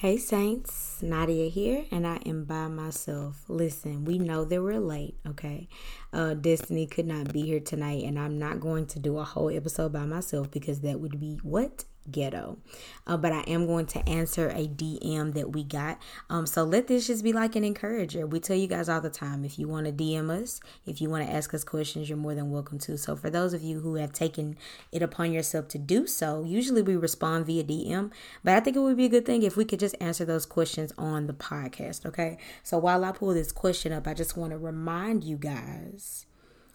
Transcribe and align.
Hey 0.00 0.16
Saints, 0.16 1.02
Nadia 1.02 1.50
here, 1.50 1.84
and 1.90 2.06
I 2.06 2.20
am 2.24 2.44
by 2.44 2.68
myself. 2.68 3.44
Listen, 3.48 4.06
we 4.06 4.18
know 4.18 4.46
that 4.46 4.62
we're 4.62 4.80
late, 4.80 5.18
okay? 5.26 5.68
Uh, 6.10 6.32
Destiny 6.32 6.86
could 6.86 7.06
not 7.06 7.34
be 7.34 7.42
here 7.42 7.60
tonight, 7.60 8.04
and 8.04 8.18
I'm 8.18 8.38
not 8.38 8.60
going 8.60 8.86
to 8.86 8.98
do 8.98 9.18
a 9.18 9.24
whole 9.24 9.54
episode 9.54 9.92
by 9.92 10.06
myself 10.06 10.50
because 10.50 10.80
that 10.80 11.00
would 11.00 11.20
be 11.20 11.38
what? 11.42 11.84
Ghetto. 12.10 12.58
Uh, 13.06 13.16
but 13.16 13.32
I 13.32 13.40
am 13.42 13.66
going 13.66 13.86
to 13.86 14.08
answer 14.08 14.48
a 14.50 14.66
DM 14.66 15.34
that 15.34 15.52
we 15.52 15.64
got. 15.64 15.98
Um, 16.28 16.46
so 16.46 16.64
let 16.64 16.86
this 16.86 17.06
just 17.06 17.24
be 17.24 17.32
like 17.32 17.56
an 17.56 17.64
encourager. 17.64 18.26
We 18.26 18.40
tell 18.40 18.56
you 18.56 18.66
guys 18.66 18.88
all 18.88 19.00
the 19.00 19.10
time 19.10 19.44
if 19.44 19.58
you 19.58 19.68
want 19.68 19.86
to 19.86 19.92
DM 19.92 20.30
us, 20.30 20.60
if 20.86 21.00
you 21.00 21.10
want 21.10 21.26
to 21.26 21.32
ask 21.32 21.52
us 21.54 21.64
questions, 21.64 22.08
you're 22.08 22.18
more 22.18 22.34
than 22.34 22.50
welcome 22.50 22.78
to. 22.80 22.96
So 22.98 23.16
for 23.16 23.30
those 23.30 23.52
of 23.52 23.62
you 23.62 23.80
who 23.80 23.96
have 23.96 24.12
taken 24.12 24.56
it 24.92 25.02
upon 25.02 25.32
yourself 25.32 25.68
to 25.68 25.78
do 25.78 26.06
so, 26.06 26.44
usually 26.44 26.82
we 26.82 26.96
respond 26.96 27.46
via 27.46 27.64
DM. 27.64 28.10
But 28.44 28.54
I 28.54 28.60
think 28.60 28.76
it 28.76 28.80
would 28.80 28.96
be 28.96 29.06
a 29.06 29.10
good 29.10 29.26
thing 29.26 29.42
if 29.42 29.56
we 29.56 29.64
could 29.64 29.80
just 29.80 29.96
answer 30.00 30.24
those 30.24 30.46
questions 30.46 30.92
on 30.98 31.26
the 31.26 31.34
podcast. 31.34 32.06
Okay. 32.06 32.38
So 32.62 32.78
while 32.78 33.04
I 33.04 33.12
pull 33.12 33.34
this 33.34 33.52
question 33.52 33.92
up, 33.92 34.06
I 34.06 34.14
just 34.14 34.36
want 34.36 34.52
to 34.52 34.58
remind 34.58 35.24
you 35.24 35.36
guys. 35.36 36.26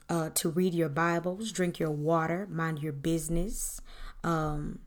Uh, 0.08 0.30
to 0.36 0.50
read 0.50 0.72
your 0.72 0.88
Bibles, 0.88 1.52
drink 1.52 1.80
your 1.80 1.90
water, 1.90 2.48
mind 2.52 2.78
your 2.78 2.94
business. 2.94 3.82
Um, 4.24 4.78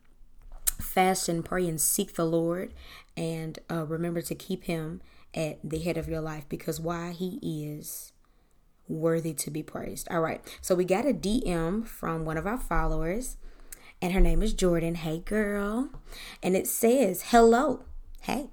fast 0.81 1.29
and 1.29 1.45
pray 1.45 1.69
and 1.69 1.81
seek 1.81 2.15
the 2.15 2.25
Lord 2.25 2.75
and 3.17 3.59
uh, 3.71 3.85
remember 3.87 4.23
to 4.23 4.35
keep 4.35 4.65
him 4.65 5.01
at 5.35 5.59
the 5.63 5.79
head 5.79 5.97
of 5.97 6.09
your 6.09 6.21
life 6.21 6.45
because 6.49 6.81
why 6.81 7.13
he 7.13 7.39
is 7.43 8.13
worthy 8.89 9.35
to 9.35 9.51
be 9.51 9.63
praised. 9.63 10.09
All 10.11 10.21
right. 10.21 10.41
So 10.61 10.75
we 10.75 10.85
got 10.85 11.07
a 11.07 11.13
DM 11.13 11.87
from 11.87 12.25
one 12.25 12.37
of 12.37 12.47
our 12.47 12.59
followers 12.59 13.37
and 14.01 14.13
her 14.13 14.21
name 14.21 14.43
is 14.43 14.53
Jordan. 14.53 14.95
Hey 14.95 15.19
girl. 15.19 15.91
And 16.43 16.57
it 16.57 16.67
says, 16.67 17.25
"Hello. 17.29 17.85
Hey. 18.21 18.51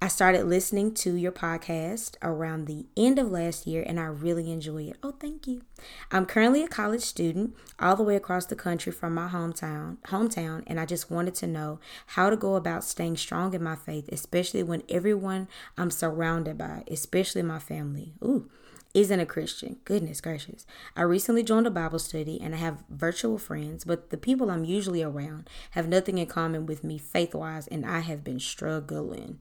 I 0.00 0.08
started 0.08 0.46
listening 0.46 0.94
to 0.94 1.14
your 1.14 1.32
podcast 1.32 2.16
around 2.22 2.66
the 2.66 2.86
end 2.96 3.18
of 3.18 3.30
last 3.30 3.66
year 3.66 3.84
and 3.86 4.00
I 4.00 4.04
really 4.04 4.50
enjoy 4.50 4.84
it. 4.84 4.96
Oh, 5.02 5.12
thank 5.12 5.46
you. 5.46 5.62
I'm 6.10 6.24
currently 6.24 6.62
a 6.62 6.68
college 6.68 7.02
student 7.02 7.54
all 7.78 7.96
the 7.96 8.02
way 8.02 8.16
across 8.16 8.46
the 8.46 8.56
country 8.56 8.92
from 8.92 9.14
my 9.14 9.28
hometown, 9.28 9.98
hometown, 10.06 10.62
and 10.66 10.80
I 10.80 10.86
just 10.86 11.10
wanted 11.10 11.34
to 11.36 11.46
know 11.46 11.78
how 12.08 12.30
to 12.30 12.36
go 12.36 12.56
about 12.56 12.84
staying 12.84 13.18
strong 13.18 13.52
in 13.52 13.62
my 13.62 13.76
faith, 13.76 14.08
especially 14.10 14.62
when 14.62 14.82
everyone 14.88 15.48
I'm 15.76 15.90
surrounded 15.90 16.56
by, 16.56 16.84
especially 16.90 17.42
my 17.42 17.58
family, 17.58 18.14
ooh, 18.24 18.48
isn't 18.94 19.20
a 19.20 19.26
Christian. 19.26 19.76
Goodness 19.84 20.22
gracious. 20.22 20.66
I 20.96 21.02
recently 21.02 21.42
joined 21.42 21.66
a 21.66 21.70
Bible 21.70 21.98
study 21.98 22.40
and 22.40 22.54
I 22.54 22.58
have 22.58 22.84
virtual 22.88 23.36
friends, 23.36 23.84
but 23.84 24.08
the 24.08 24.16
people 24.16 24.50
I'm 24.50 24.64
usually 24.64 25.02
around 25.02 25.50
have 25.72 25.86
nothing 25.86 26.16
in 26.16 26.26
common 26.26 26.64
with 26.64 26.82
me 26.82 26.96
faith 26.96 27.34
wise, 27.34 27.68
and 27.68 27.84
I 27.84 28.00
have 28.00 28.24
been 28.24 28.40
struggling 28.40 29.38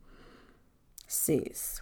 sis. 1.09 1.81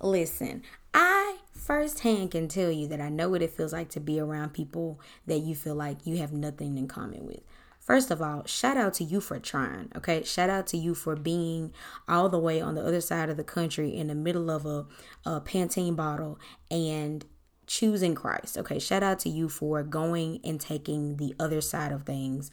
Listen, 0.00 0.62
I 0.92 1.38
firsthand 1.54 2.32
can 2.32 2.48
tell 2.48 2.70
you 2.70 2.88
that 2.88 3.00
I 3.00 3.08
know 3.08 3.30
what 3.30 3.42
it 3.42 3.52
feels 3.52 3.72
like 3.72 3.88
to 3.90 4.00
be 4.00 4.18
around 4.18 4.52
people 4.52 5.00
that 5.26 5.38
you 5.38 5.54
feel 5.54 5.76
like 5.76 6.04
you 6.04 6.16
have 6.18 6.32
nothing 6.32 6.76
in 6.76 6.88
common 6.88 7.24
with. 7.24 7.40
First 7.78 8.10
of 8.10 8.20
all, 8.20 8.44
shout 8.46 8.76
out 8.76 8.94
to 8.94 9.04
you 9.04 9.20
for 9.20 9.38
trying, 9.38 9.90
okay? 9.96 10.22
Shout 10.22 10.50
out 10.50 10.66
to 10.68 10.76
you 10.76 10.94
for 10.94 11.16
being 11.16 11.72
all 12.08 12.28
the 12.28 12.38
way 12.38 12.60
on 12.60 12.74
the 12.74 12.84
other 12.84 13.00
side 13.00 13.28
of 13.28 13.36
the 13.36 13.44
country 13.44 13.96
in 13.96 14.08
the 14.08 14.14
middle 14.14 14.50
of 14.50 14.66
a, 14.66 14.86
a 15.24 15.40
Pantene 15.40 15.96
bottle 15.96 16.38
and 16.70 17.24
choosing 17.66 18.14
Christ, 18.14 18.58
okay? 18.58 18.78
Shout 18.78 19.02
out 19.02 19.18
to 19.20 19.28
you 19.28 19.48
for 19.48 19.82
going 19.82 20.40
and 20.44 20.60
taking 20.60 21.16
the 21.16 21.34
other 21.40 21.60
side 21.60 21.92
of 21.92 22.04
things 22.04 22.50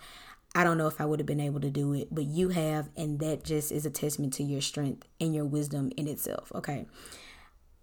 I 0.55 0.63
don't 0.63 0.77
know 0.77 0.87
if 0.87 0.99
I 0.99 1.05
would 1.05 1.19
have 1.19 1.27
been 1.27 1.39
able 1.39 1.59
to 1.61 1.69
do 1.69 1.93
it, 1.93 2.07
but 2.11 2.25
you 2.25 2.49
have, 2.49 2.89
and 2.97 3.19
that 3.19 3.43
just 3.43 3.71
is 3.71 3.85
a 3.85 3.91
testament 3.91 4.33
to 4.33 4.43
your 4.43 4.61
strength 4.61 5.07
and 5.19 5.33
your 5.33 5.45
wisdom 5.45 5.91
in 5.95 6.07
itself. 6.07 6.51
Okay. 6.55 6.85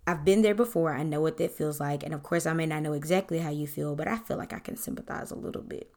I've 0.06 0.24
been 0.24 0.42
there 0.42 0.54
before. 0.54 0.94
I 0.94 1.02
know 1.02 1.20
what 1.20 1.36
that 1.38 1.52
feels 1.52 1.80
like. 1.80 2.02
And 2.02 2.14
of 2.14 2.22
course, 2.22 2.46
I 2.46 2.52
may 2.52 2.66
not 2.66 2.82
know 2.82 2.92
exactly 2.92 3.38
how 3.38 3.50
you 3.50 3.66
feel, 3.66 3.96
but 3.96 4.06
I 4.06 4.18
feel 4.18 4.36
like 4.36 4.52
I 4.52 4.60
can 4.60 4.76
sympathize 4.76 5.30
a 5.30 5.36
little 5.36 5.62
bit. 5.62 5.90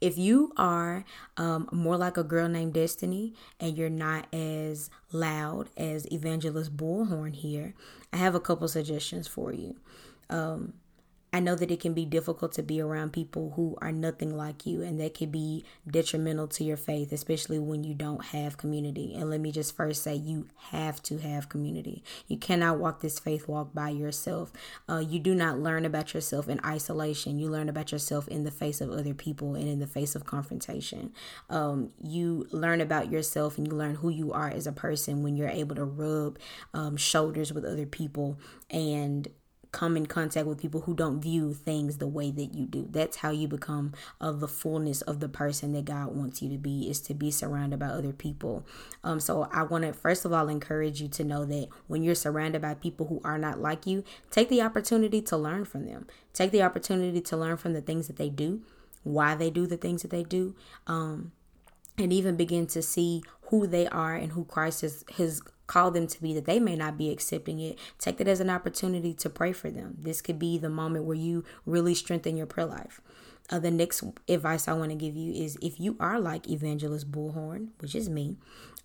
If 0.00 0.16
you 0.16 0.52
are 0.56 1.04
um, 1.36 1.68
more 1.72 1.96
like 1.96 2.16
a 2.16 2.22
girl 2.22 2.48
named 2.48 2.74
Destiny 2.74 3.34
and 3.58 3.76
you're 3.76 3.90
not 3.90 4.32
as 4.32 4.90
loud 5.10 5.70
as 5.76 6.10
Evangelist 6.12 6.76
Bullhorn 6.76 7.34
here, 7.34 7.74
I 8.12 8.18
have 8.18 8.36
a 8.36 8.40
couple 8.40 8.68
suggestions 8.68 9.26
for 9.26 9.52
you. 9.52 9.76
Um, 10.30 10.74
I 11.32 11.40
know 11.40 11.54
that 11.54 11.70
it 11.70 11.80
can 11.80 11.92
be 11.92 12.06
difficult 12.06 12.52
to 12.52 12.62
be 12.62 12.80
around 12.80 13.12
people 13.12 13.52
who 13.54 13.76
are 13.82 13.92
nothing 13.92 14.36
like 14.36 14.64
you, 14.64 14.82
and 14.82 14.98
that 15.00 15.14
can 15.14 15.30
be 15.30 15.64
detrimental 15.86 16.48
to 16.48 16.64
your 16.64 16.78
faith, 16.78 17.12
especially 17.12 17.58
when 17.58 17.84
you 17.84 17.94
don't 17.94 18.26
have 18.26 18.56
community. 18.56 19.14
And 19.14 19.28
let 19.28 19.40
me 19.40 19.52
just 19.52 19.76
first 19.76 20.02
say, 20.02 20.14
you 20.14 20.48
have 20.70 21.02
to 21.04 21.18
have 21.18 21.48
community. 21.48 22.02
You 22.28 22.38
cannot 22.38 22.78
walk 22.78 23.00
this 23.00 23.18
faith 23.18 23.46
walk 23.46 23.74
by 23.74 23.90
yourself. 23.90 24.52
Uh, 24.88 24.98
you 24.98 25.18
do 25.18 25.34
not 25.34 25.58
learn 25.58 25.84
about 25.84 26.14
yourself 26.14 26.48
in 26.48 26.60
isolation. 26.64 27.38
You 27.38 27.50
learn 27.50 27.68
about 27.68 27.92
yourself 27.92 28.26
in 28.28 28.44
the 28.44 28.50
face 28.50 28.80
of 28.80 28.90
other 28.90 29.14
people 29.14 29.54
and 29.54 29.68
in 29.68 29.80
the 29.80 29.86
face 29.86 30.14
of 30.14 30.24
confrontation. 30.24 31.12
Um, 31.50 31.90
you 32.02 32.46
learn 32.52 32.80
about 32.80 33.10
yourself 33.10 33.58
and 33.58 33.66
you 33.66 33.74
learn 33.74 33.96
who 33.96 34.08
you 34.08 34.32
are 34.32 34.48
as 34.48 34.66
a 34.66 34.72
person 34.72 35.22
when 35.22 35.36
you're 35.36 35.48
able 35.48 35.76
to 35.76 35.84
rub 35.84 36.38
um, 36.72 36.96
shoulders 36.96 37.52
with 37.52 37.64
other 37.64 37.86
people 37.86 38.38
and 38.70 39.28
come 39.72 39.96
in 39.96 40.06
contact 40.06 40.46
with 40.46 40.60
people 40.60 40.82
who 40.82 40.94
don't 40.94 41.20
view 41.20 41.52
things 41.52 41.98
the 41.98 42.06
way 42.06 42.30
that 42.30 42.54
you 42.54 42.66
do. 42.66 42.86
That's 42.90 43.18
how 43.18 43.30
you 43.30 43.48
become 43.48 43.92
of 44.20 44.40
the 44.40 44.48
fullness 44.48 45.02
of 45.02 45.20
the 45.20 45.28
person 45.28 45.72
that 45.72 45.84
God 45.84 46.14
wants 46.14 46.40
you 46.40 46.48
to 46.50 46.58
be 46.58 46.88
is 46.88 47.00
to 47.02 47.14
be 47.14 47.30
surrounded 47.30 47.78
by 47.78 47.86
other 47.86 48.12
people. 48.12 48.66
Um 49.04 49.20
so 49.20 49.48
I 49.52 49.62
want 49.62 49.84
to 49.84 49.92
first 49.92 50.24
of 50.24 50.32
all 50.32 50.48
encourage 50.48 51.00
you 51.00 51.08
to 51.08 51.24
know 51.24 51.44
that 51.44 51.68
when 51.86 52.02
you're 52.02 52.14
surrounded 52.14 52.62
by 52.62 52.74
people 52.74 53.06
who 53.06 53.20
are 53.24 53.38
not 53.38 53.60
like 53.60 53.86
you, 53.86 54.04
take 54.30 54.48
the 54.48 54.62
opportunity 54.62 55.20
to 55.22 55.36
learn 55.36 55.64
from 55.64 55.86
them. 55.86 56.06
Take 56.32 56.50
the 56.50 56.62
opportunity 56.62 57.20
to 57.20 57.36
learn 57.36 57.56
from 57.56 57.72
the 57.72 57.82
things 57.82 58.06
that 58.06 58.16
they 58.16 58.30
do, 58.30 58.62
why 59.02 59.34
they 59.34 59.50
do 59.50 59.66
the 59.66 59.76
things 59.76 60.02
that 60.02 60.10
they 60.10 60.24
do. 60.24 60.54
Um 60.86 61.32
and 61.98 62.12
even 62.12 62.36
begin 62.36 62.66
to 62.68 62.80
see 62.80 63.22
who 63.48 63.66
they 63.66 63.88
are 63.88 64.14
and 64.14 64.32
who 64.32 64.44
Christ 64.44 64.82
has, 64.82 65.04
has 65.16 65.42
called 65.68 65.94
them 65.94 66.08
to 66.08 66.20
be 66.20 66.34
that 66.34 66.46
they 66.46 66.58
may 66.58 66.74
not 66.74 66.98
be 66.98 67.10
accepting 67.10 67.60
it. 67.60 67.78
Take 67.98 68.16
that 68.16 68.26
as 68.26 68.40
an 68.40 68.50
opportunity 68.50 69.14
to 69.14 69.30
pray 69.30 69.52
for 69.52 69.70
them. 69.70 69.96
This 70.00 70.20
could 70.20 70.40
be 70.40 70.58
the 70.58 70.68
moment 70.68 71.04
where 71.04 71.16
you 71.16 71.44
really 71.64 71.94
strengthen 71.94 72.36
your 72.36 72.46
prayer 72.46 72.66
life. 72.66 73.00
Uh, 73.50 73.60
the 73.60 73.70
next 73.70 74.02
advice 74.28 74.66
I 74.66 74.72
want 74.72 74.90
to 74.90 74.96
give 74.96 75.14
you 75.14 75.32
is 75.32 75.56
if 75.62 75.78
you 75.78 75.96
are 76.00 76.18
like 76.18 76.50
Evangelist 76.50 77.12
Bullhorn, 77.12 77.68
which 77.78 77.94
is 77.94 78.08
me, 78.08 78.36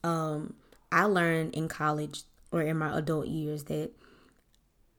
um, 0.04 0.54
I 0.92 1.06
learned 1.06 1.56
in 1.56 1.68
college 1.68 2.22
or 2.52 2.62
in 2.62 2.78
my 2.78 2.96
adult 2.98 3.28
years 3.28 3.64
that 3.64 3.92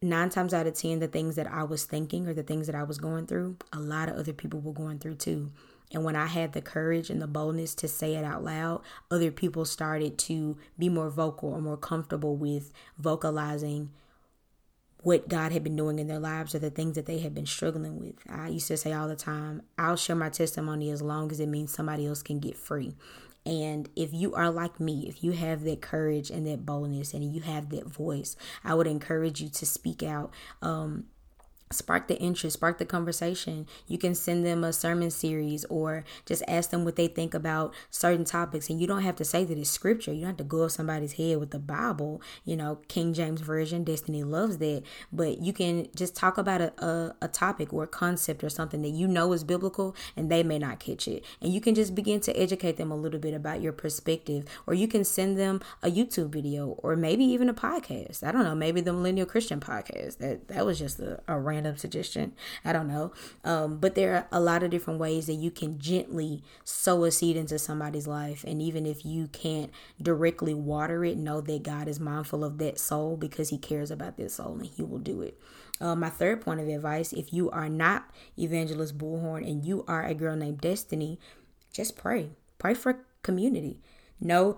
nine 0.02 0.28
times 0.28 0.52
out 0.52 0.66
of 0.66 0.74
ten, 0.74 0.98
the 0.98 1.08
things 1.08 1.36
that 1.36 1.50
I 1.50 1.62
was 1.62 1.84
thinking 1.84 2.26
or 2.26 2.34
the 2.34 2.42
things 2.42 2.66
that 2.66 2.74
I 2.74 2.82
was 2.82 2.98
going 2.98 3.26
through, 3.26 3.56
a 3.72 3.78
lot 3.78 4.08
of 4.08 4.16
other 4.16 4.32
people 4.32 4.60
were 4.60 4.72
going 4.72 4.98
through 4.98 5.16
too. 5.16 5.52
And 5.94 6.04
when 6.04 6.16
I 6.16 6.26
had 6.26 6.52
the 6.52 6.60
courage 6.60 7.08
and 7.08 7.22
the 7.22 7.28
boldness 7.28 7.74
to 7.76 7.88
say 7.88 8.16
it 8.16 8.24
out 8.24 8.44
loud, 8.44 8.82
other 9.10 9.30
people 9.30 9.64
started 9.64 10.18
to 10.18 10.58
be 10.76 10.88
more 10.88 11.08
vocal 11.08 11.50
or 11.50 11.60
more 11.60 11.76
comfortable 11.76 12.36
with 12.36 12.72
vocalizing 12.98 13.90
what 15.04 15.28
God 15.28 15.52
had 15.52 15.62
been 15.62 15.76
doing 15.76 15.98
in 15.98 16.08
their 16.08 16.18
lives 16.18 16.54
or 16.54 16.58
the 16.58 16.70
things 16.70 16.96
that 16.96 17.06
they 17.06 17.20
had 17.20 17.34
been 17.34 17.46
struggling 17.46 18.00
with. 18.00 18.14
I 18.28 18.48
used 18.48 18.68
to 18.68 18.76
say 18.76 18.92
all 18.92 19.06
the 19.06 19.14
time, 19.14 19.62
I'll 19.78 19.96
share 19.96 20.16
my 20.16 20.30
testimony 20.30 20.90
as 20.90 21.00
long 21.00 21.30
as 21.30 21.38
it 21.38 21.48
means 21.48 21.72
somebody 21.72 22.06
else 22.06 22.22
can 22.22 22.40
get 22.40 22.56
free. 22.56 22.96
And 23.46 23.88
if 23.94 24.14
you 24.14 24.34
are 24.34 24.50
like 24.50 24.80
me, 24.80 25.06
if 25.06 25.22
you 25.22 25.32
have 25.32 25.64
that 25.64 25.82
courage 25.82 26.30
and 26.30 26.46
that 26.46 26.64
boldness 26.64 27.12
and 27.12 27.34
you 27.34 27.42
have 27.42 27.68
that 27.68 27.86
voice, 27.86 28.36
I 28.64 28.74
would 28.74 28.86
encourage 28.86 29.42
you 29.42 29.50
to 29.50 29.66
speak 29.66 30.02
out. 30.02 30.32
Um, 30.62 31.04
spark 31.74 32.08
the 32.08 32.18
interest, 32.18 32.54
spark 32.54 32.78
the 32.78 32.84
conversation. 32.84 33.66
You 33.86 33.98
can 33.98 34.14
send 34.14 34.44
them 34.44 34.64
a 34.64 34.72
sermon 34.72 35.10
series 35.10 35.64
or 35.66 36.04
just 36.26 36.42
ask 36.48 36.70
them 36.70 36.84
what 36.84 36.96
they 36.96 37.08
think 37.08 37.34
about 37.34 37.74
certain 37.90 38.24
topics. 38.24 38.70
And 38.70 38.80
you 38.80 38.86
don't 38.86 39.02
have 39.02 39.16
to 39.16 39.24
say 39.24 39.44
that 39.44 39.58
it's 39.58 39.70
scripture. 39.70 40.12
You 40.12 40.20
don't 40.20 40.30
have 40.30 40.36
to 40.38 40.44
go 40.44 40.64
off 40.64 40.72
somebody's 40.72 41.14
head 41.14 41.38
with 41.38 41.50
the 41.50 41.58
Bible, 41.58 42.20
you 42.44 42.56
know, 42.56 42.78
King 42.88 43.14
James 43.14 43.40
Version, 43.40 43.84
Destiny 43.84 44.22
loves 44.22 44.58
that. 44.58 44.82
But 45.12 45.38
you 45.38 45.52
can 45.52 45.88
just 45.94 46.14
talk 46.14 46.38
about 46.38 46.60
a, 46.60 46.84
a, 46.84 47.14
a 47.22 47.28
topic 47.28 47.72
or 47.72 47.84
a 47.84 47.88
concept 47.88 48.44
or 48.44 48.50
something 48.50 48.82
that 48.82 48.90
you 48.90 49.08
know 49.08 49.32
is 49.32 49.44
biblical 49.44 49.96
and 50.16 50.30
they 50.30 50.42
may 50.42 50.58
not 50.58 50.80
catch 50.80 51.08
it. 51.08 51.24
And 51.40 51.52
you 51.52 51.60
can 51.60 51.74
just 51.74 51.94
begin 51.94 52.20
to 52.20 52.38
educate 52.38 52.76
them 52.76 52.90
a 52.90 52.96
little 52.96 53.20
bit 53.20 53.34
about 53.34 53.60
your 53.60 53.72
perspective. 53.72 54.44
Or 54.66 54.74
you 54.74 54.88
can 54.88 55.04
send 55.04 55.38
them 55.38 55.60
a 55.82 55.90
YouTube 55.90 56.30
video 56.30 56.78
or 56.82 56.96
maybe 56.96 57.24
even 57.24 57.48
a 57.48 57.54
podcast. 57.54 58.22
I 58.22 58.32
don't 58.32 58.44
know, 58.44 58.54
maybe 58.54 58.80
the 58.80 58.92
Millennial 58.92 59.26
Christian 59.26 59.60
podcast. 59.60 60.18
That 60.18 60.48
that 60.48 60.66
was 60.66 60.78
just 60.78 61.00
a, 61.00 61.20
a 61.26 61.38
random 61.38 61.63
random 61.64 61.78
suggestion. 61.78 62.32
I 62.64 62.72
don't 62.72 62.88
know. 62.88 63.12
Um, 63.44 63.78
but 63.78 63.94
there 63.94 64.14
are 64.14 64.26
a 64.30 64.40
lot 64.40 64.62
of 64.62 64.70
different 64.70 65.00
ways 65.00 65.26
that 65.26 65.34
you 65.34 65.50
can 65.50 65.78
gently 65.78 66.42
sow 66.64 67.04
a 67.04 67.10
seed 67.10 67.36
into 67.36 67.58
somebody's 67.58 68.06
life. 68.06 68.44
And 68.46 68.60
even 68.60 68.86
if 68.86 69.04
you 69.04 69.28
can't 69.28 69.70
directly 70.00 70.54
water 70.54 71.04
it, 71.04 71.16
know 71.16 71.40
that 71.40 71.62
God 71.62 71.88
is 71.88 71.98
mindful 71.98 72.44
of 72.44 72.58
that 72.58 72.78
soul 72.78 73.16
because 73.16 73.48
He 73.48 73.58
cares 73.58 73.90
about 73.90 74.16
that 74.18 74.30
soul 74.30 74.54
and 74.54 74.66
He 74.66 74.82
will 74.82 74.98
do 74.98 75.22
it. 75.22 75.38
Uh, 75.80 75.96
my 75.96 76.10
third 76.10 76.40
point 76.40 76.60
of 76.60 76.68
advice 76.68 77.12
if 77.12 77.32
you 77.32 77.50
are 77.50 77.68
not 77.68 78.08
Evangelist 78.38 78.96
Bullhorn 78.96 79.48
and 79.48 79.64
you 79.64 79.84
are 79.88 80.04
a 80.04 80.14
girl 80.14 80.36
named 80.36 80.60
Destiny, 80.60 81.18
just 81.72 81.96
pray. 81.96 82.30
Pray 82.58 82.74
for 82.74 83.04
community. 83.22 83.80
Know 84.20 84.56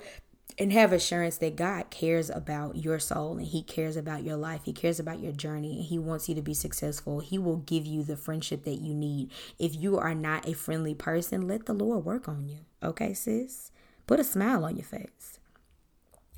and 0.59 0.73
have 0.73 0.93
assurance 0.93 1.37
that 1.39 1.57
God 1.57 1.91
cares 1.91 2.31
about 2.31 2.77
your 2.77 2.99
soul 2.99 3.37
and 3.37 3.47
He 3.47 3.63
cares 3.63 3.97
about 3.97 4.25
your 4.25 4.37
life. 4.37 4.63
He 4.65 4.73
cares 4.73 4.99
about 4.99 5.21
your 5.21 5.33
journey 5.33 5.77
and 5.77 5.85
He 5.85 5.99
wants 5.99 6.29
you 6.29 6.35
to 6.35 6.43
be 6.43 6.55
successful. 6.55 7.21
He 7.21 7.39
will 7.39 7.59
give 7.59 7.85
you 7.85 8.03
the 8.03 8.17
friendship 8.17 8.65
that 8.65 8.81
you 8.81 8.95
need. 8.95 9.31
If 9.59 9.77
you 9.77 9.99
are 9.99 10.15
not 10.15 10.49
a 10.49 10.55
friendly 10.55 10.95
person, 10.95 11.47
let 11.47 11.67
the 11.67 11.75
Lord 11.75 12.05
work 12.05 12.29
on 12.29 12.49
you. 12.49 12.59
Okay, 12.83 13.13
sis? 13.13 13.71
Put 14.07 14.21
a 14.21 14.25
smile 14.25 14.65
on 14.65 14.77
your 14.77 14.85
face. 14.85 15.39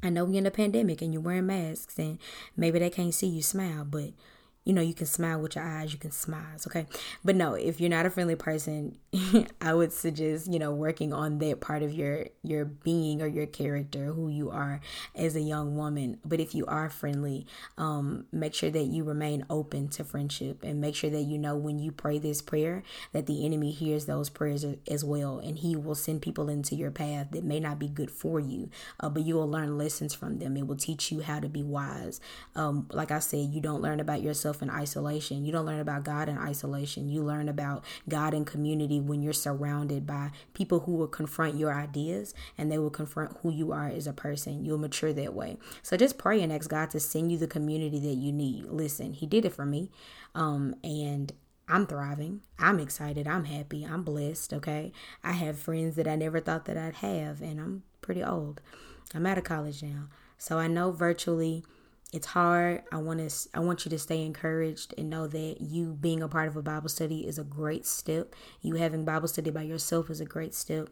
I 0.02 0.10
know 0.10 0.24
we're 0.24 0.38
in 0.38 0.46
a 0.46 0.50
pandemic 0.50 1.02
and 1.02 1.12
you're 1.12 1.22
wearing 1.22 1.46
masks 1.46 1.98
and 1.98 2.18
maybe 2.56 2.78
they 2.78 2.90
can't 2.90 3.14
see 3.14 3.26
you 3.26 3.42
smile, 3.42 3.84
but 3.84 4.10
you 4.68 4.74
know, 4.74 4.82
you 4.82 4.92
can 4.92 5.06
smile 5.06 5.40
with 5.40 5.56
your 5.56 5.64
eyes, 5.64 5.94
you 5.94 5.98
can 5.98 6.10
smile, 6.10 6.44
okay? 6.66 6.84
But 7.24 7.36
no, 7.36 7.54
if 7.54 7.80
you're 7.80 7.88
not 7.88 8.04
a 8.04 8.10
friendly 8.10 8.36
person, 8.36 8.98
I 9.62 9.72
would 9.72 9.94
suggest, 9.94 10.52
you 10.52 10.58
know, 10.58 10.72
working 10.72 11.10
on 11.10 11.38
that 11.38 11.62
part 11.62 11.82
of 11.82 11.94
your 11.94 12.26
your 12.42 12.66
being 12.66 13.22
or 13.22 13.26
your 13.26 13.46
character, 13.46 14.12
who 14.12 14.28
you 14.28 14.50
are 14.50 14.82
as 15.14 15.34
a 15.36 15.40
young 15.40 15.74
woman. 15.74 16.18
But 16.22 16.38
if 16.38 16.54
you 16.54 16.66
are 16.66 16.90
friendly, 16.90 17.46
um, 17.78 18.26
make 18.30 18.52
sure 18.52 18.68
that 18.68 18.84
you 18.84 19.04
remain 19.04 19.46
open 19.48 19.88
to 19.88 20.04
friendship 20.04 20.62
and 20.62 20.82
make 20.82 20.94
sure 20.94 21.08
that 21.08 21.22
you 21.22 21.38
know 21.38 21.56
when 21.56 21.78
you 21.78 21.90
pray 21.90 22.18
this 22.18 22.42
prayer 22.42 22.82
that 23.12 23.24
the 23.24 23.46
enemy 23.46 23.70
hears 23.70 24.04
those 24.04 24.28
prayers 24.28 24.66
as 24.86 25.02
well 25.02 25.38
and 25.38 25.60
he 25.60 25.76
will 25.76 25.94
send 25.94 26.20
people 26.20 26.50
into 26.50 26.74
your 26.74 26.90
path 26.90 27.28
that 27.30 27.42
may 27.42 27.58
not 27.58 27.78
be 27.78 27.88
good 27.88 28.10
for 28.10 28.38
you, 28.38 28.68
uh, 29.00 29.08
but 29.08 29.24
you 29.24 29.34
will 29.34 29.48
learn 29.48 29.78
lessons 29.78 30.12
from 30.12 30.40
them. 30.40 30.58
It 30.58 30.66
will 30.66 30.76
teach 30.76 31.10
you 31.10 31.20
how 31.20 31.40
to 31.40 31.48
be 31.48 31.62
wise. 31.62 32.20
Um, 32.54 32.86
like 32.92 33.10
I 33.10 33.20
said, 33.20 33.48
you 33.48 33.62
don't 33.62 33.80
learn 33.80 33.98
about 33.98 34.20
yourself 34.20 34.57
in 34.62 34.70
isolation. 34.70 35.44
You 35.44 35.52
don't 35.52 35.66
learn 35.66 35.80
about 35.80 36.04
God 36.04 36.28
in 36.28 36.38
isolation. 36.38 37.08
You 37.08 37.22
learn 37.22 37.48
about 37.48 37.84
God 38.08 38.34
in 38.34 38.44
community 38.44 39.00
when 39.00 39.22
you're 39.22 39.32
surrounded 39.32 40.06
by 40.06 40.30
people 40.54 40.80
who 40.80 40.92
will 40.92 41.08
confront 41.08 41.56
your 41.56 41.72
ideas 41.72 42.34
and 42.56 42.70
they 42.70 42.78
will 42.78 42.90
confront 42.90 43.38
who 43.38 43.50
you 43.50 43.72
are 43.72 43.88
as 43.88 44.06
a 44.06 44.12
person. 44.12 44.64
You'll 44.64 44.78
mature 44.78 45.12
that 45.12 45.34
way. 45.34 45.58
So 45.82 45.96
just 45.96 46.18
pray 46.18 46.42
and 46.42 46.52
ask 46.52 46.68
God 46.68 46.90
to 46.90 47.00
send 47.00 47.30
you 47.32 47.38
the 47.38 47.46
community 47.46 47.98
that 48.00 48.16
you 48.16 48.32
need. 48.32 48.64
Listen, 48.66 49.12
He 49.12 49.26
did 49.26 49.44
it 49.44 49.52
for 49.52 49.66
me. 49.66 49.90
Um, 50.34 50.74
and 50.82 51.32
I'm 51.68 51.86
thriving. 51.86 52.40
I'm 52.58 52.80
excited. 52.80 53.26
I'm 53.26 53.44
happy. 53.44 53.84
I'm 53.84 54.02
blessed. 54.02 54.54
Okay. 54.54 54.92
I 55.22 55.32
have 55.32 55.58
friends 55.58 55.96
that 55.96 56.08
I 56.08 56.16
never 56.16 56.40
thought 56.40 56.64
that 56.64 56.78
I'd 56.78 56.96
have, 56.96 57.42
and 57.42 57.60
I'm 57.60 57.82
pretty 58.00 58.24
old. 58.24 58.60
I'm 59.14 59.26
out 59.26 59.38
of 59.38 59.44
college 59.44 59.82
now. 59.82 60.08
So 60.38 60.58
I 60.58 60.68
know 60.68 60.92
virtually 60.92 61.64
it's 62.12 62.28
hard. 62.28 62.82
I 62.90 62.96
want 62.98 63.28
to 63.28 63.48
I 63.54 63.60
want 63.60 63.84
you 63.84 63.90
to 63.90 63.98
stay 63.98 64.24
encouraged 64.24 64.94
and 64.96 65.10
know 65.10 65.26
that 65.26 65.60
you 65.60 65.92
being 66.00 66.22
a 66.22 66.28
part 66.28 66.48
of 66.48 66.56
a 66.56 66.62
Bible 66.62 66.88
study 66.88 67.26
is 67.26 67.38
a 67.38 67.44
great 67.44 67.84
step. 67.86 68.34
You 68.62 68.76
having 68.76 69.04
Bible 69.04 69.28
study 69.28 69.50
by 69.50 69.62
yourself 69.62 70.08
is 70.08 70.20
a 70.20 70.24
great 70.24 70.54
step 70.54 70.88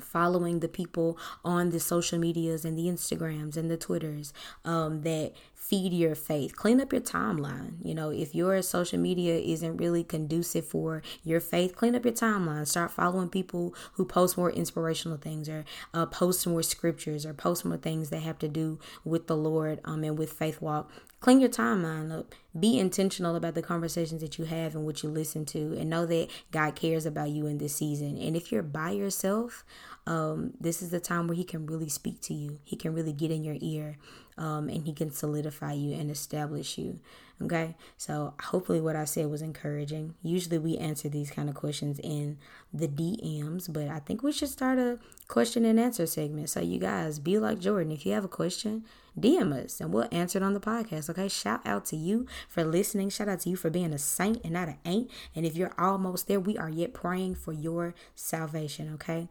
following 0.00 0.60
the 0.60 0.68
people 0.68 1.18
on 1.44 1.70
the 1.70 1.80
social 1.80 2.18
medias 2.18 2.64
and 2.64 2.78
the 2.78 2.86
Instagrams 2.86 3.56
and 3.56 3.70
the 3.70 3.76
Twitters 3.76 4.32
um, 4.64 5.02
that 5.02 5.32
feed 5.54 5.92
your 5.92 6.14
faith. 6.14 6.56
Clean 6.56 6.80
up 6.80 6.92
your 6.92 7.02
timeline. 7.02 7.74
You 7.82 7.94
know, 7.94 8.10
if 8.10 8.34
your 8.34 8.62
social 8.62 8.98
media 8.98 9.36
isn't 9.36 9.76
really 9.76 10.02
conducive 10.02 10.66
for 10.66 11.02
your 11.24 11.40
faith, 11.40 11.76
clean 11.76 11.94
up 11.94 12.04
your 12.04 12.14
timeline. 12.14 12.66
Start 12.66 12.90
following 12.90 13.28
people 13.28 13.74
who 13.94 14.04
post 14.04 14.38
more 14.38 14.50
inspirational 14.50 15.18
things 15.18 15.48
or 15.48 15.64
uh, 15.92 16.06
post 16.06 16.46
more 16.46 16.62
scriptures 16.62 17.26
or 17.26 17.34
post 17.34 17.64
more 17.64 17.76
things 17.76 18.08
that 18.10 18.22
have 18.22 18.38
to 18.38 18.48
do 18.48 18.78
with 19.04 19.26
the 19.26 19.36
Lord 19.36 19.80
um, 19.84 20.04
and 20.04 20.18
with 20.18 20.32
faith 20.32 20.62
walk. 20.62 20.90
Clean 21.20 21.40
your 21.40 21.50
timeline 21.50 22.16
up. 22.16 22.34
Be 22.58 22.78
intentional 22.78 23.36
about 23.36 23.54
the 23.54 23.62
conversations 23.62 24.20
that 24.22 24.38
you 24.38 24.44
have 24.44 24.74
and 24.74 24.84
what 24.84 25.02
you 25.02 25.08
listen 25.08 25.44
to, 25.46 25.76
and 25.78 25.90
know 25.90 26.06
that 26.06 26.28
God 26.50 26.76
cares 26.76 27.06
about 27.06 27.30
you 27.30 27.46
in 27.46 27.58
this 27.58 27.74
season. 27.76 28.16
And 28.16 28.36
if 28.36 28.50
you're 28.52 28.62
by 28.62 28.90
yourself, 28.90 29.64
um, 30.08 30.54
this 30.58 30.82
is 30.82 30.90
the 30.90 31.00
time 31.00 31.28
where 31.28 31.36
He 31.36 31.44
can 31.44 31.66
really 31.66 31.88
speak 31.88 32.20
to 32.22 32.34
you. 32.34 32.58
He 32.64 32.76
can 32.76 32.94
really 32.94 33.12
get 33.12 33.30
in 33.30 33.44
your 33.44 33.58
ear 33.60 33.96
um, 34.38 34.68
and 34.68 34.84
he 34.84 34.92
can 34.92 35.10
solidify 35.10 35.72
you 35.72 35.94
and 35.94 36.10
establish 36.10 36.78
you. 36.78 37.00
Okay, 37.40 37.76
so 37.96 38.34
hopefully 38.42 38.80
what 38.80 38.96
I 38.96 39.04
said 39.04 39.30
was 39.30 39.42
encouraging. 39.42 40.14
Usually 40.22 40.58
we 40.58 40.76
answer 40.76 41.08
these 41.08 41.30
kind 41.30 41.48
of 41.48 41.54
questions 41.54 42.00
in 42.02 42.36
the 42.72 42.88
DMs, 42.88 43.72
but 43.72 43.86
I 43.88 44.00
think 44.00 44.24
we 44.24 44.32
should 44.32 44.48
start 44.48 44.78
a 44.78 44.98
question 45.28 45.64
and 45.64 45.78
answer 45.78 46.04
segment. 46.06 46.50
So 46.50 46.60
you 46.60 46.80
guys 46.80 47.20
be 47.20 47.38
like 47.38 47.60
Jordan. 47.60 47.92
If 47.92 48.04
you 48.04 48.12
have 48.12 48.24
a 48.24 48.28
question, 48.28 48.84
DM 49.18 49.52
us 49.52 49.80
and 49.80 49.92
we'll 49.92 50.08
answer 50.10 50.38
it 50.38 50.42
on 50.42 50.54
the 50.54 50.60
podcast. 50.60 51.10
Okay, 51.10 51.28
shout 51.28 51.64
out 51.64 51.84
to 51.86 51.96
you 51.96 52.26
for 52.48 52.64
listening. 52.64 53.08
Shout 53.08 53.28
out 53.28 53.40
to 53.40 53.50
you 53.50 53.56
for 53.56 53.70
being 53.70 53.92
a 53.92 53.98
saint 53.98 54.40
and 54.42 54.54
not 54.54 54.68
an 54.68 54.78
ain't. 54.84 55.10
And 55.36 55.46
if 55.46 55.54
you're 55.54 55.74
almost 55.78 56.26
there, 56.26 56.40
we 56.40 56.58
are 56.58 56.70
yet 56.70 56.92
praying 56.92 57.36
for 57.36 57.52
your 57.52 57.94
salvation. 58.16 58.92
Okay. 58.94 59.28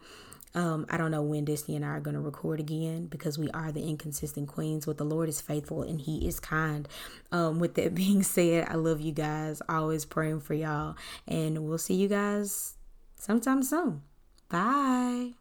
Um, 0.58 0.88
I 0.90 0.98
don't 0.98 1.12
know 1.12 1.22
when 1.22 1.46
Destiny 1.46 1.76
and 1.76 1.86
I 1.86 1.90
are 1.90 2.00
going 2.00 2.16
to 2.16 2.20
record 2.20 2.60
again 2.60 3.06
because 3.06 3.38
we 3.38 3.48
are 3.52 3.72
the 3.72 3.88
inconsistent 3.88 4.48
queens, 4.48 4.88
but 4.88 4.98
the 4.98 5.06
Lord 5.06 5.30
is 5.30 5.40
faithful 5.40 5.84
and 5.84 6.02
He 6.02 6.28
is 6.28 6.40
kind. 6.40 6.88
Um, 7.32 7.60
with 7.60 7.76
that 7.76 7.94
being 7.96 8.24
said, 8.24 8.66
I 8.68 8.74
love 8.74 9.00
you 9.00 9.12
guys. 9.12 9.62
Always 9.70 10.04
praying 10.04 10.40
for 10.40 10.56
y'all. 10.56 10.96
And 11.28 11.66
we'll 11.66 11.78
see 11.78 11.94
you 11.94 12.08
guys 12.08 12.74
sometime 13.18 13.62
soon. 13.62 14.02
Bye. 14.50 15.34